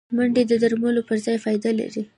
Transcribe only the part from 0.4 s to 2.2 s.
د درملو پر ځای فایده لري